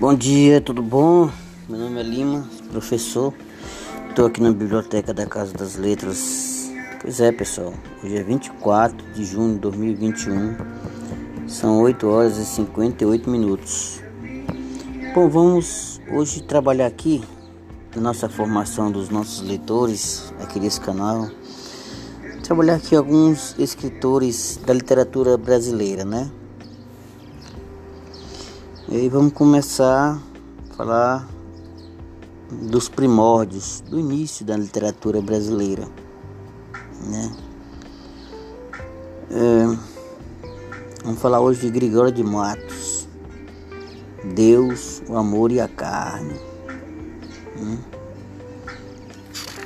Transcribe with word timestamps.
Bom 0.00 0.14
dia, 0.14 0.62
tudo 0.62 0.82
bom? 0.82 1.30
Meu 1.68 1.78
nome 1.78 2.00
é 2.00 2.02
Lima, 2.02 2.48
professor. 2.72 3.34
Estou 4.08 4.24
aqui 4.24 4.40
na 4.40 4.50
biblioteca 4.50 5.12
da 5.12 5.26
Casa 5.26 5.52
das 5.52 5.76
Letras. 5.76 6.72
Pois 7.02 7.20
é, 7.20 7.30
pessoal. 7.30 7.74
Hoje 8.02 8.16
é 8.16 8.22
24 8.22 9.12
de 9.12 9.26
junho 9.26 9.56
de 9.56 9.60
2021. 9.60 10.56
São 11.46 11.82
8 11.82 12.06
horas 12.06 12.38
e 12.38 12.46
58 12.46 13.28
minutos. 13.28 14.00
Bom, 15.14 15.28
vamos 15.28 16.00
hoje 16.10 16.44
trabalhar 16.44 16.86
aqui 16.86 17.22
na 17.94 18.00
nossa 18.00 18.26
formação 18.26 18.90
dos 18.90 19.10
nossos 19.10 19.46
leitores 19.46 20.32
aqui 20.40 20.58
desse 20.58 20.80
canal. 20.80 21.28
Trabalhar 22.42 22.76
aqui 22.76 22.96
alguns 22.96 23.54
escritores 23.58 24.58
da 24.64 24.72
literatura 24.72 25.36
brasileira, 25.36 26.06
né? 26.06 26.30
E 28.90 28.96
aí 28.96 29.08
vamos 29.08 29.32
começar 29.32 30.16
a 30.16 30.74
falar 30.74 31.28
dos 32.50 32.88
primórdios, 32.88 33.80
do 33.82 34.00
início 34.00 34.44
da 34.44 34.56
literatura 34.56 35.22
brasileira, 35.22 35.86
né? 37.06 37.32
É, 39.30 39.78
vamos 41.04 41.20
falar 41.20 41.40
hoje 41.40 41.60
de 41.60 41.70
Gregório 41.70 42.10
de 42.10 42.24
Matos, 42.24 43.06
Deus, 44.34 45.00
o 45.08 45.16
amor 45.16 45.52
e 45.52 45.60
a 45.60 45.68
carne. 45.68 46.34
Né? 47.54 47.78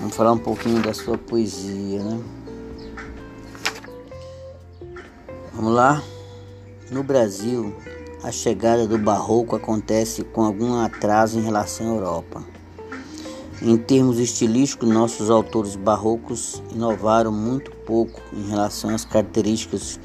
Vamos 0.00 0.16
falar 0.16 0.32
um 0.32 0.38
pouquinho 0.38 0.82
da 0.82 0.92
sua 0.92 1.16
poesia, 1.16 2.02
né? 2.02 2.20
Vamos 5.52 5.72
lá. 5.72 6.02
No 6.90 7.04
Brasil, 7.04 7.72
a 8.22 8.30
chegada 8.30 8.86
do 8.86 8.96
barroco 8.96 9.56
acontece 9.56 10.22
com 10.22 10.44
algum 10.44 10.76
atraso 10.80 11.38
em 11.38 11.42
relação 11.42 11.86
à 11.86 11.94
Europa. 11.96 12.44
Em 13.60 13.76
termos 13.76 14.18
estilísticos, 14.18 14.88
nossos 14.88 15.28
autores 15.30 15.74
barrocos 15.74 16.62
inovaram 16.72 17.32
muito 17.32 17.70
pouco 17.84 18.20
em 18.32 18.48
relação 18.48 18.90
às 18.90 19.04
características 19.04 19.98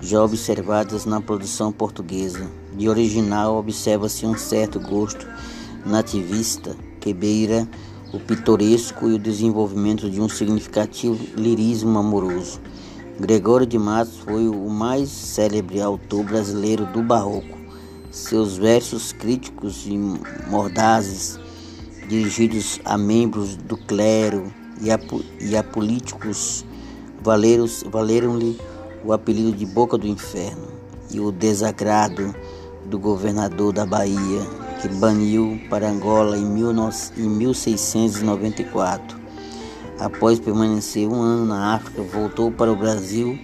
já 0.00 0.22
observadas 0.22 1.04
na 1.04 1.20
produção 1.20 1.70
portuguesa. 1.70 2.50
De 2.76 2.88
original, 2.88 3.56
observa-se 3.56 4.26
um 4.26 4.36
certo 4.36 4.80
gosto 4.80 5.28
nativista 5.84 6.74
que 7.00 7.12
beira 7.12 7.68
o 8.12 8.18
pitoresco 8.18 9.08
e 9.08 9.14
o 9.14 9.18
desenvolvimento 9.18 10.10
de 10.10 10.20
um 10.20 10.28
significativo 10.28 11.18
lirismo 11.36 11.98
amoroso. 11.98 12.60
Gregório 13.18 13.66
de 13.66 13.78
Matos 13.78 14.18
foi 14.18 14.48
o 14.48 14.68
mais 14.68 15.08
célebre 15.08 15.80
autor 15.80 16.24
brasileiro 16.24 16.86
do 16.86 17.02
Barroco. 17.02 17.59
Seus 18.10 18.56
versos 18.56 19.12
críticos 19.12 19.86
e 19.86 19.96
mordazes, 20.48 21.38
dirigidos 22.08 22.80
a 22.84 22.98
membros 22.98 23.54
do 23.54 23.76
clero 23.76 24.52
e 24.80 24.90
a, 24.90 24.98
e 25.40 25.56
a 25.56 25.62
políticos, 25.62 26.66
valeram-lhe 27.22 28.58
o 29.04 29.12
apelido 29.12 29.52
de 29.52 29.64
Boca 29.64 29.96
do 29.96 30.08
Inferno 30.08 30.66
e 31.12 31.20
o 31.20 31.30
desagrado 31.30 32.34
do 32.86 32.98
governador 32.98 33.72
da 33.72 33.86
Bahia, 33.86 34.40
que 34.82 34.88
baniu 34.88 35.60
para 35.70 35.88
Angola 35.88 36.36
em, 36.36 36.46
1694. 36.46 39.16
Após 40.00 40.40
permanecer 40.40 41.06
um 41.06 41.22
ano 41.22 41.46
na 41.46 41.74
África, 41.74 42.02
voltou 42.02 42.50
para 42.50 42.72
o 42.72 42.76
Brasil 42.76 43.38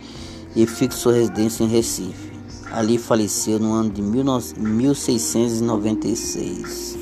e 0.56 0.66
fixou 0.66 1.12
residência 1.12 1.62
em 1.62 1.68
Recife. 1.68 2.25
Ali 2.72 2.98
faleceu 2.98 3.58
no 3.58 3.72
ano 3.72 3.90
de 3.90 4.02
1696. 4.02 6.96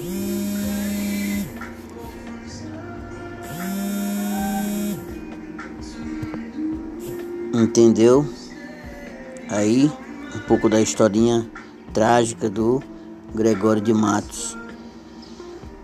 Entendeu? 7.54 8.26
Aí, 9.48 9.90
um 10.34 10.40
pouco 10.40 10.68
da 10.68 10.80
historinha 10.80 11.48
trágica 11.92 12.50
do 12.50 12.82
Gregório 13.34 13.80
de 13.80 13.92
Matos. 13.92 14.56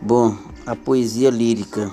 Bom, 0.02 0.36
a 0.66 0.74
poesia 0.74 1.30
lírica. 1.30 1.90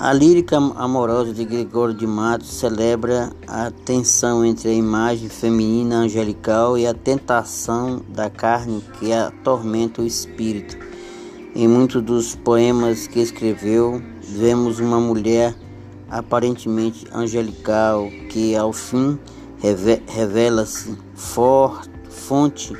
A 0.00 0.14
lírica 0.14 0.56
amorosa 0.56 1.34
de 1.34 1.44
Gregório 1.44 1.92
de 1.92 2.06
Matos 2.06 2.48
celebra 2.54 3.30
a 3.46 3.70
tensão 3.70 4.42
entre 4.42 4.70
a 4.70 4.72
imagem 4.72 5.28
feminina 5.28 5.96
angelical 5.96 6.78
e 6.78 6.86
a 6.86 6.94
tentação 6.94 8.00
da 8.08 8.30
carne 8.30 8.82
que 8.98 9.12
atormenta 9.12 10.00
o 10.00 10.06
espírito. 10.06 10.78
Em 11.54 11.68
muitos 11.68 12.02
dos 12.02 12.34
poemas 12.34 13.06
que 13.06 13.20
escreveu, 13.20 14.00
vemos 14.22 14.80
uma 14.80 14.98
mulher 14.98 15.54
aparentemente 16.08 17.06
angelical 17.12 18.08
que, 18.30 18.56
ao 18.56 18.72
fim, 18.72 19.18
revela-se 20.06 20.96
fonte 21.14 22.74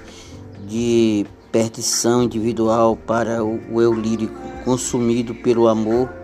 de 0.66 1.26
perdição 1.52 2.22
individual 2.22 2.96
para 2.96 3.44
o 3.44 3.78
eu 3.78 3.92
lírico, 3.92 4.40
consumido 4.64 5.34
pelo 5.34 5.68
amor 5.68 6.19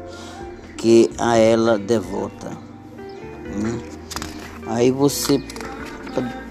que 0.77 1.11
a 1.19 1.37
ela 1.37 1.79
devota. 1.79 2.51
Né? 3.45 3.81
Aí 4.67 4.91
você, 4.91 5.43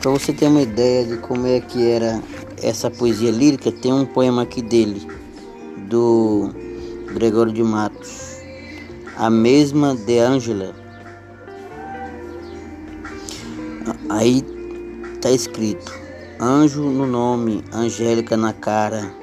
para 0.01 0.11
você 0.11 0.33
ter 0.33 0.47
uma 0.47 0.61
ideia 0.61 1.05
de 1.05 1.17
como 1.17 1.45
é 1.45 1.59
que 1.59 1.87
era 1.89 2.21
essa 2.61 2.89
poesia 2.89 3.31
lírica, 3.31 3.71
tem 3.71 3.91
um 3.91 4.05
poema 4.05 4.43
aqui 4.43 4.61
dele, 4.61 5.05
do 5.89 6.49
Gregório 7.13 7.51
de 7.51 7.63
Matos, 7.63 8.37
a 9.17 9.29
mesma 9.29 9.95
de 9.95 10.19
Ângela. 10.19 10.73
Aí 14.09 14.43
está 15.13 15.29
escrito: 15.29 15.93
anjo 16.39 16.83
no 16.83 17.05
nome, 17.05 17.63
angélica 17.73 18.35
na 18.37 18.53
cara. 18.53 19.13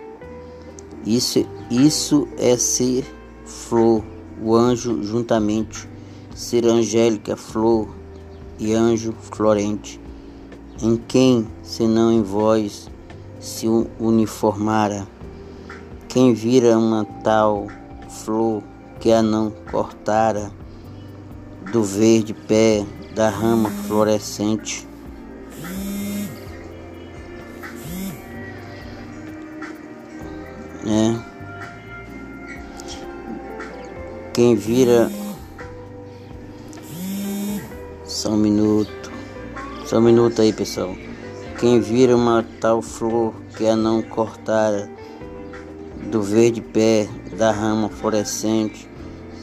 Isso, 1.04 1.44
isso 1.70 2.28
é 2.38 2.56
ser 2.56 3.04
flor 3.44 4.11
o 4.42 4.56
anjo 4.56 5.02
juntamente, 5.02 5.88
ser 6.34 6.66
angélica 6.66 7.36
flor 7.36 7.88
e 8.58 8.74
anjo 8.74 9.12
florente, 9.12 10.00
em 10.82 10.96
quem, 10.96 11.46
senão 11.62 12.10
em 12.12 12.22
vós, 12.22 12.90
se 13.38 13.66
uniformara, 13.98 15.06
quem 16.08 16.34
vira 16.34 16.76
uma 16.76 17.04
tal 17.22 17.68
flor 18.08 18.62
que 19.00 19.12
a 19.12 19.22
não 19.22 19.50
cortara, 19.70 20.50
do 21.72 21.82
verde 21.82 22.34
pé 22.34 22.84
da 23.14 23.28
rama 23.28 23.70
florescente. 23.70 24.86
É. 30.84 31.31
Quem 34.32 34.54
vira. 34.54 35.10
Só 38.06 38.30
um 38.30 38.36
minuto. 38.38 39.12
Só 39.84 39.98
um 39.98 40.00
minuto 40.00 40.40
aí, 40.40 40.54
pessoal. 40.54 40.96
Quem 41.60 41.80
vira 41.80 42.16
uma 42.16 42.42
tal 42.58 42.80
flor 42.80 43.34
que 43.54 43.66
a 43.66 43.76
não 43.76 44.00
cortar 44.00 44.88
do 46.10 46.22
verde 46.22 46.62
pé 46.62 47.08
da 47.36 47.50
rama 47.50 47.90
florescente, 47.90 48.88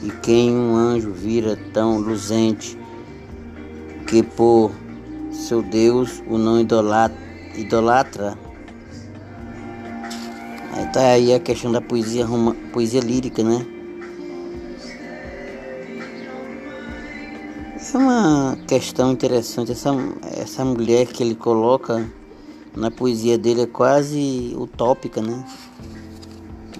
e 0.02 0.10
quem 0.22 0.50
um 0.52 0.74
anjo 0.74 1.12
vira 1.12 1.56
tão 1.72 1.98
luzente 1.98 2.76
que 4.08 4.24
por 4.24 4.72
seu 5.30 5.62
Deus 5.62 6.20
o 6.28 6.36
não 6.36 6.60
idolatra, 6.60 7.16
idolatra. 7.54 8.36
Aí 10.72 10.86
tá 10.92 11.12
aí 11.12 11.32
a 11.32 11.38
questão 11.38 11.70
da 11.70 11.80
poesia, 11.80 12.26
poesia 12.72 13.00
lírica, 13.00 13.44
né? 13.44 13.64
É 17.96 18.00
uma 18.00 18.56
questão 18.68 19.12
interessante. 19.12 19.72
Essa, 19.72 19.90
essa 20.36 20.64
mulher 20.64 21.06
que 21.06 21.22
ele 21.22 21.34
coloca 21.34 22.08
na 22.76 22.90
poesia 22.90 23.38
dele 23.38 23.62
é 23.62 23.66
quase 23.66 24.54
utópica, 24.56 25.20
né? 25.22 25.44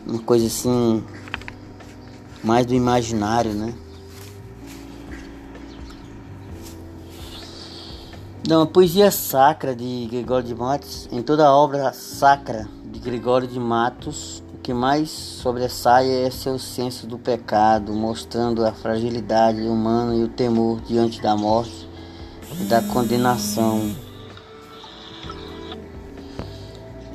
Uma 0.06 0.22
coisa 0.22 0.46
assim, 0.46 1.02
mais 2.42 2.66
do 2.66 2.74
imaginário, 2.74 3.52
né? 3.52 3.74
Não, 8.48 8.62
a 8.62 8.66
poesia 8.66 9.10
sacra 9.10 9.76
de 9.76 10.08
Gregório 10.10 10.46
de 10.46 10.54
Matos, 10.54 11.08
em 11.12 11.22
toda 11.22 11.46
a 11.46 11.54
obra 11.54 11.92
sacra 11.92 12.68
de 12.84 12.98
Gregório 12.98 13.46
de 13.46 13.60
Matos, 13.60 14.42
que 14.70 14.74
mais 14.74 15.10
sobressai 15.10 16.08
é 16.08 16.30
seu 16.30 16.56
senso 16.56 17.04
do 17.04 17.18
pecado, 17.18 17.92
mostrando 17.92 18.64
a 18.64 18.70
fragilidade 18.70 19.62
humana 19.62 20.14
e 20.14 20.22
o 20.22 20.28
temor 20.28 20.80
diante 20.82 21.20
da 21.20 21.36
morte 21.36 21.88
e 22.52 22.62
da 22.66 22.80
condenação. 22.80 23.92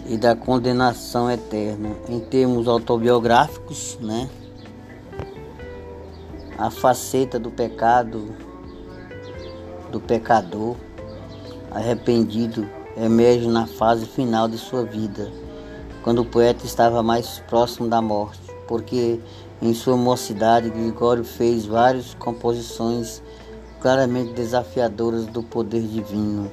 e 0.06 0.18
da 0.18 0.36
condenação 0.36 1.32
eterna. 1.32 1.96
Em 2.10 2.20
termos 2.20 2.68
autobiográficos, 2.68 3.98
né? 4.02 4.30
A 6.58 6.70
faceta 6.70 7.40
do 7.40 7.50
pecado, 7.50 8.36
do 9.94 10.02
pecador 10.02 10.76
arrependido, 11.72 12.70
emerge 12.98 13.48
na 13.48 13.66
fase 13.66 14.06
final 14.06 14.50
de 14.50 14.58
sua 14.58 14.84
vida, 14.84 15.32
quando 16.06 16.20
o 16.20 16.26
poeta 16.26 16.68
estava 16.68 17.02
mais 17.02 17.40
próximo 17.48 17.90
da 17.90 18.00
morte, 18.00 18.40
porque 18.68 19.20
em 19.60 19.74
sua 19.74 19.98
mocidade 19.98 20.70
Gregório 20.70 21.24
fez 21.24 21.66
várias 21.66 22.14
composições 22.14 23.24
claramente 23.82 24.32
desafiadoras 24.34 25.26
do 25.26 25.42
poder 25.42 25.82
divino. 25.82 26.52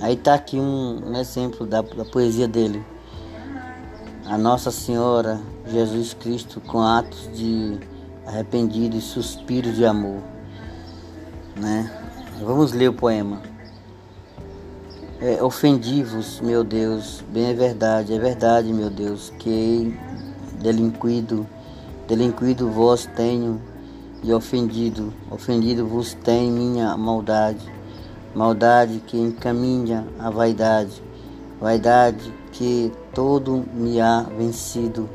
Aí 0.00 0.14
está 0.14 0.34
aqui 0.34 0.60
um, 0.60 1.10
um 1.10 1.16
exemplo 1.16 1.66
da, 1.66 1.82
da, 1.82 2.04
poesia 2.04 2.46
dele. 2.46 2.86
A 4.26 4.38
Nossa 4.38 4.70
Senhora, 4.70 5.40
Jesus 5.66 6.14
Cristo, 6.14 6.60
com 6.60 6.82
atos 6.82 7.28
de 7.36 7.80
arrependido 8.24 8.96
e 8.96 9.00
suspiros 9.00 9.74
de 9.74 9.84
amor. 9.84 10.22
Né? 11.56 11.90
Vamos 12.40 12.72
ler 12.72 12.90
o 12.90 12.94
poema. 12.94 13.53
É, 15.20 15.40
Ofendi-vos, 15.40 16.40
meu 16.40 16.64
Deus, 16.64 17.22
bem 17.28 17.50
é 17.50 17.54
verdade, 17.54 18.12
é 18.12 18.18
verdade, 18.18 18.72
meu 18.72 18.90
Deus, 18.90 19.32
que 19.38 19.96
delinquido, 20.60 21.46
delinquido 22.08 22.68
vós 22.68 23.08
tenho 23.14 23.60
e 24.24 24.32
ofendido, 24.32 25.14
ofendido 25.30 25.86
vos 25.86 26.14
tem 26.14 26.50
minha 26.50 26.96
maldade, 26.96 27.64
maldade 28.34 29.00
que 29.06 29.16
encaminha 29.16 30.04
a 30.18 30.30
vaidade, 30.30 31.00
vaidade 31.60 32.34
que 32.50 32.90
todo 33.14 33.64
me 33.72 34.00
há 34.00 34.22
vencido, 34.36 35.08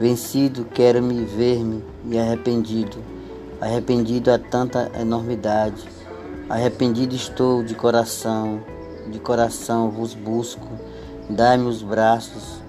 vencido 0.00 0.64
quero 0.72 1.02
me 1.02 1.22
ver-me 1.22 1.84
e 2.06 2.18
arrependido, 2.18 2.96
arrependido 3.60 4.30
a 4.30 4.38
tanta 4.38 4.90
enormidade, 4.98 5.86
arrependido 6.48 7.14
estou 7.14 7.62
de 7.62 7.74
coração, 7.74 8.62
de 9.10 9.18
coração 9.18 9.90
vos 9.90 10.14
busco, 10.14 10.66
dai-me 11.28 11.66
os 11.66 11.82
braços, 11.82 12.62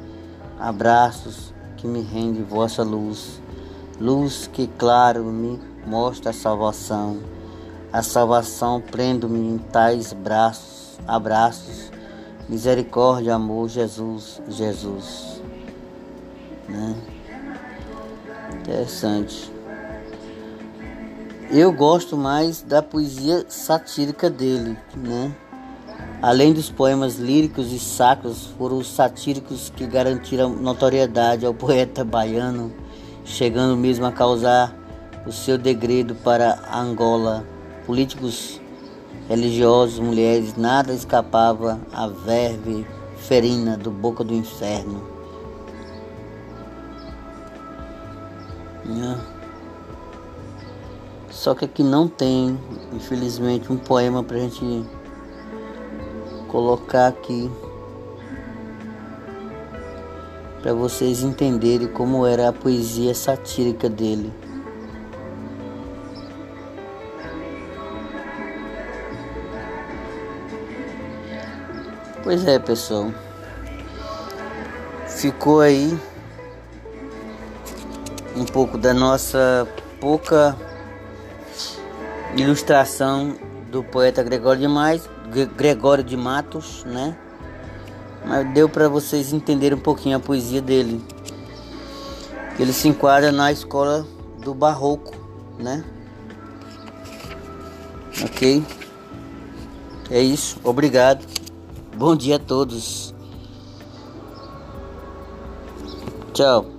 abraços 0.59 1.53
que 1.77 1.87
me 1.87 2.01
rende 2.01 2.41
vossa 2.41 2.83
luz, 2.83 3.41
luz 3.99 4.49
que 4.51 4.67
claro 4.67 5.23
me 5.25 5.59
mostra 5.85 6.31
a 6.31 6.33
salvação. 6.33 7.17
A 7.91 8.01
salvação 8.01 8.81
prendo-me 8.81 9.39
em 9.39 9.57
tais 9.57 10.11
braços, 10.11 10.99
abraços, 11.07 11.91
misericórdia, 12.49 13.35
amor, 13.35 13.69
Jesus, 13.69 14.41
Jesus. 14.49 15.41
Né? 16.67 16.95
Interessante. 18.59 19.51
Eu 21.49 21.71
gosto 21.71 22.17
mais 22.17 22.61
da 22.61 22.81
poesia 22.81 23.45
satírica 23.47 24.29
dele, 24.29 24.77
né? 24.95 25.33
Além 26.25 26.53
dos 26.53 26.71
poemas 26.71 27.17
líricos 27.19 27.71
e 27.71 27.77
sacros, 27.77 28.47
foram 28.57 28.79
os 28.79 28.87
satíricos 28.87 29.69
que 29.69 29.85
garantiram 29.85 30.49
notoriedade 30.49 31.45
ao 31.45 31.53
poeta 31.53 32.03
baiano, 32.03 32.73
chegando 33.23 33.77
mesmo 33.77 34.07
a 34.07 34.11
causar 34.11 34.75
o 35.27 35.31
seu 35.31 35.55
degredo 35.55 36.15
para 36.15 36.57
Angola. 36.73 37.45
Políticos, 37.85 38.59
religiosos, 39.29 39.99
mulheres, 39.99 40.57
nada 40.57 40.93
escapava 40.93 41.79
à 41.93 42.07
verve 42.07 42.87
ferina 43.17 43.77
do 43.77 43.91
boca 43.91 44.23
do 44.23 44.33
inferno. 44.33 45.07
Só 51.29 51.53
que 51.53 51.65
aqui 51.65 51.83
não 51.83 52.07
tem, 52.07 52.59
infelizmente, 52.91 53.71
um 53.71 53.77
poema 53.77 54.23
para 54.23 54.37
a 54.37 54.39
gente 54.39 54.83
colocar 56.55 57.07
aqui 57.07 57.51
para 60.61 60.73
vocês 60.73 61.21
entenderem 61.21 61.85
como 61.85 62.25
era 62.25 62.47
a 62.47 62.53
poesia 62.53 63.13
satírica 63.13 63.89
dele. 63.89 64.31
Pois 72.23 72.47
é, 72.47 72.57
pessoal. 72.57 73.11
Ficou 75.09 75.59
aí 75.59 75.99
um 78.33 78.45
pouco 78.45 78.77
da 78.77 78.93
nossa 78.93 79.67
pouca 79.99 80.55
ilustração 82.37 83.35
do 83.75 83.83
poeta 83.83 84.23
Gregório 84.23 84.61
de, 84.61 84.67
Mais, 84.69 85.09
Gregório 85.57 86.01
de 86.01 86.15
Matos, 86.15 86.85
né? 86.85 87.13
Mas 88.25 88.53
deu 88.53 88.69
para 88.69 88.87
vocês 88.87 89.33
entenderem 89.33 89.77
um 89.77 89.81
pouquinho 89.81 90.15
a 90.15 90.19
poesia 90.19 90.61
dele. 90.61 91.03
Ele 92.57 92.71
se 92.71 92.87
enquadra 92.87 93.33
na 93.33 93.51
escola 93.51 94.07
do 94.41 94.53
Barroco, 94.53 95.13
né? 95.59 95.83
Ok? 98.23 98.63
É 100.09 100.21
isso. 100.21 100.57
Obrigado. 100.63 101.25
Bom 101.97 102.15
dia 102.15 102.37
a 102.37 102.39
todos. 102.39 103.13
Tchau. 106.33 106.74